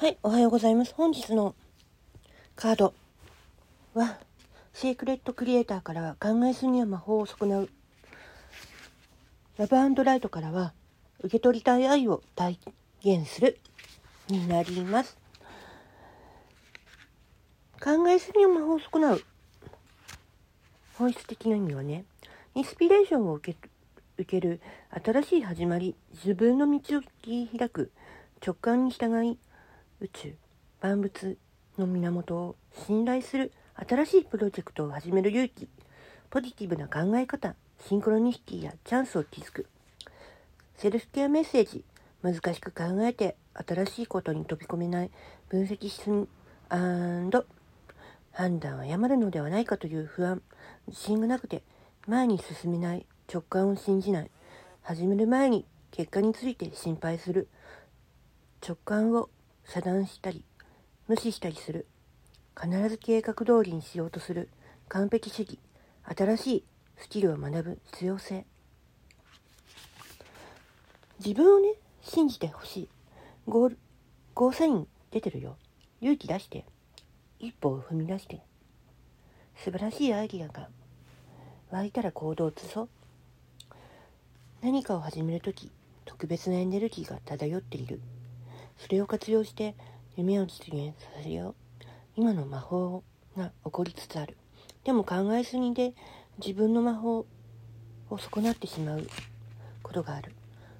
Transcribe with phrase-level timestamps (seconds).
[0.00, 0.94] はい、おはようございます。
[0.94, 1.56] 本日の
[2.54, 2.94] カード
[3.94, 4.16] は、
[4.72, 7.68] セークレットクリエイターからは考えすぎは魔法を損なう。
[9.56, 10.72] ラブライトからは、
[11.18, 12.60] 受け取りたい愛を体
[13.04, 13.58] 現する。
[14.28, 15.18] になります。
[17.82, 19.20] 考えすぎは魔法を損なう。
[20.94, 22.04] 本質的な意味はね、
[22.54, 23.58] インスピレーションを受け
[24.16, 24.60] 受ける
[25.04, 27.90] 新しい始まり、自分の道を切り開く
[28.40, 29.38] 直感に従い、
[30.00, 30.34] 宇宙。
[30.80, 31.36] 万物
[31.76, 32.56] の源を
[32.86, 35.68] 信頼する新しいプロジェクトを始める勇気。
[36.30, 37.56] ポジティブな考え方。
[37.88, 39.66] シンクロニシティやチャンスを築く。
[40.76, 41.84] セルフケアメッセージ。
[42.22, 45.10] 難しく考えて新しいことに飛び込めない。
[45.48, 46.28] 分析しすみ
[46.68, 47.30] 判
[48.60, 50.40] 断を誤るのではないかという不安。
[50.86, 51.62] 自信がなくて。
[52.06, 53.04] 前に進めない。
[53.30, 54.30] 直感を信じない。
[54.82, 57.48] 始める前に結果について心配する。
[58.66, 59.28] 直感を
[59.68, 60.44] 遮断したり
[61.08, 61.86] 無視したりする。
[62.58, 64.48] 必ず計画通りにしようとする。
[64.88, 65.58] 完璧主義。
[66.04, 66.64] 新しい
[66.96, 67.78] スキルを学ぶ。
[67.92, 68.46] 必要性。
[71.24, 72.88] 自分をね信じてほしい。
[73.46, 73.78] ゴール
[74.34, 75.56] ゴーサイン出てるよ。
[76.00, 76.64] 勇気出して。
[77.38, 78.40] 一歩を踏み出して。
[79.56, 80.68] 素晴らしいアイディアが。
[81.70, 82.88] 湧いたら行動を移そう。
[84.62, 85.70] 何かを始める時
[86.06, 88.00] 特別なエネルギーが漂っている。
[88.78, 89.74] それを活用して
[90.16, 91.54] 夢を実現させよう。
[92.16, 93.04] 今の魔法
[93.36, 94.36] が起こりつつある。
[94.84, 95.94] でも考えすぎで
[96.38, 97.26] 自分の魔法
[98.10, 99.06] を損なってしまう
[99.82, 100.34] ことがある。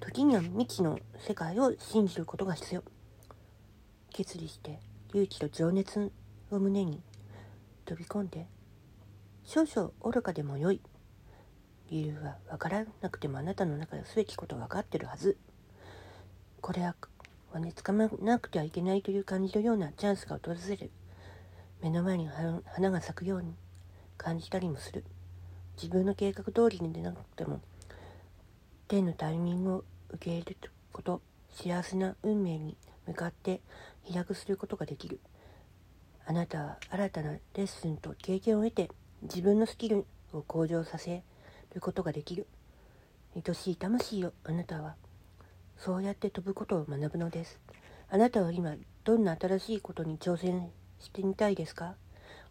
[0.00, 2.82] 時には未知の世界を信じることが必要。
[4.10, 6.10] 決意して勇気と情熱
[6.50, 7.02] を胸に
[7.84, 8.46] 飛び込んで
[9.44, 10.80] 少々愚かでも良い。
[11.90, 15.36] 理由は分からなくてもあなたの中ですべきことは分かってるはず。
[16.60, 16.94] これは
[17.52, 20.90] はね、つかまなくてはいけないという感じのようなチャンスが訪れる。
[21.82, 23.54] 目の前に花が咲くように
[24.16, 25.04] 感じたりもする。
[25.76, 27.60] 自分の計画通りに出なくても、
[28.86, 31.22] 天のタイミングを受け入れること、
[31.52, 33.60] 幸せな運命に向かって
[34.04, 35.18] 飛躍することができる。
[36.26, 38.90] あなたは新たなレッスンと経験を得て
[39.22, 41.22] 自分のスキルを向上させ
[41.74, 42.46] ることができる。
[43.34, 44.94] 愛しい魂よ、あなたは
[45.82, 47.58] そうやって飛ぶことを学ぶのです。
[48.10, 50.68] あなたは今、どんな新しいことに挑戦
[51.00, 51.94] してみたいですか？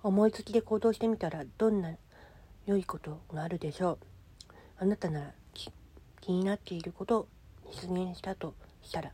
[0.01, 1.91] 思いつきで行動してみたら、どんな
[2.65, 3.97] 良いことがあるでしょう？
[4.79, 7.27] あなたなら気になっていることを
[7.71, 9.11] 実現したとしたら、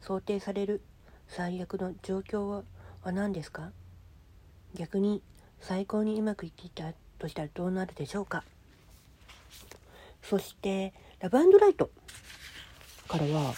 [0.00, 0.80] 想定される
[1.26, 2.62] 最悪の状況
[3.02, 3.72] は何ですか？
[4.76, 5.22] 逆に
[5.60, 8.44] 最高にうまくいっていたとしたらどうなるでしょうか？
[10.22, 11.90] そしてラブライト。
[13.06, 13.54] からは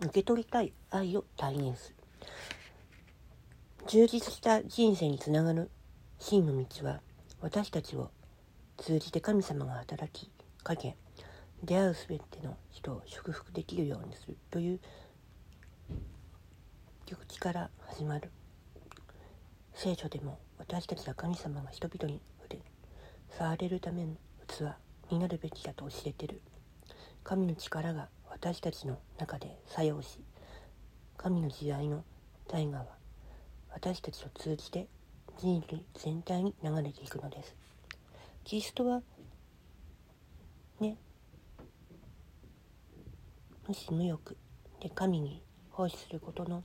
[0.00, 1.96] 受け取りたい愛を体現する。
[3.86, 5.70] 充実した人生につながる
[6.18, 7.00] 真の道は
[7.40, 8.10] 私たちを
[8.76, 10.30] 通じて神様が働き
[10.62, 10.96] かけ
[11.64, 14.80] 出会う全ての人を祝福できるようにするという
[17.06, 18.30] 曲地から始まる。
[19.74, 22.62] 聖書でも私たちは神様が人々に触れ
[23.38, 24.12] 触れるための
[24.46, 24.74] 器
[25.10, 26.42] になるべきだと教えてる。
[27.30, 30.18] 神の力が私たちの中で作用し
[31.16, 32.02] 神の時代の
[32.48, 32.86] 大河は
[33.72, 34.88] 私たちを通じて
[35.38, 37.54] 人類全体に流れていくのです。
[38.42, 39.02] キリストは
[40.80, 40.96] ね
[43.68, 44.36] 無視無欲
[44.80, 46.64] で神に奉仕することの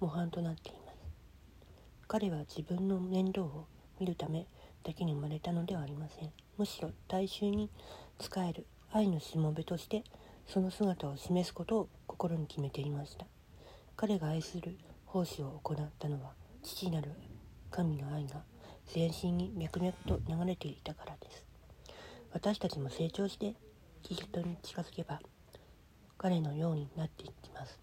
[0.00, 0.98] 模範となっています。
[2.08, 3.68] 彼は自分の面倒を
[4.00, 4.48] 見るため
[4.82, 6.32] だけに生まれたのではありません。
[6.56, 7.70] むしろ大衆に
[8.20, 10.02] 仕える愛のしもべとして
[10.46, 13.26] その姿を示すことを心に決めていました。
[13.96, 16.32] 彼が愛する奉仕を行ったのは
[16.62, 17.10] 父なる
[17.70, 18.42] 神の愛が
[18.86, 21.44] 全身に脈々と流れていたからです。
[22.32, 23.54] 私たちも成長して
[24.02, 25.20] キリストに近づけば
[26.16, 27.78] 彼のようになっていきます。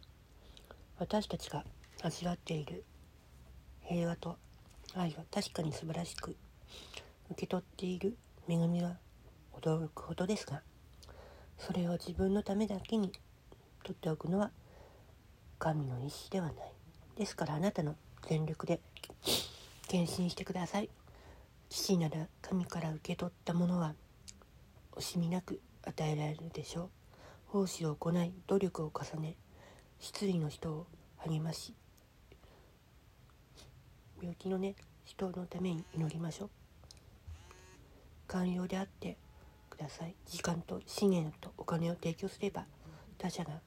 [0.97, 1.63] 私たちが
[2.01, 2.83] 味わっている
[3.81, 4.37] 平和と
[4.95, 6.35] 愛は確かに素晴らしく
[7.29, 8.97] 受け取っている恵みは
[9.53, 10.61] 驚くほどですが
[11.57, 13.11] それを自分のためだけに
[13.83, 14.51] 取っておくのは
[15.57, 16.55] 神の意志ではない。
[17.17, 17.95] ですからあなたの
[18.27, 18.79] 全力で
[19.87, 20.89] 献身してください。
[21.69, 23.95] 父なら神から受け取ったものは
[24.93, 26.89] 惜しみなく与えられるでしょう。
[27.47, 29.35] 奉仕を行い努力を重ね
[29.99, 30.87] 失意の人を
[31.17, 31.73] 励まし
[34.19, 34.75] 病気のね
[35.05, 36.49] 人のために祈りましょう。
[38.27, 39.17] 寛容であって
[39.75, 40.15] ください。
[40.25, 42.65] 時間と資源とお金を提供すれば
[43.17, 43.59] 他者が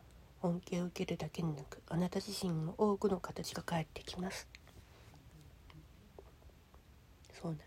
[0.43, 4.49] 恩恵を受けるだけでなくあなた自身も多くの形が返ってきます。
[7.41, 7.59] そうなん